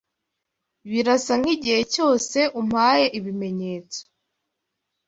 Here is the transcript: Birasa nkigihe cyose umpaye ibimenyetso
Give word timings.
Birasa 0.89 1.33
nkigihe 1.41 1.81
cyose 1.93 2.39
umpaye 2.61 3.05
ibimenyetso 3.17 4.01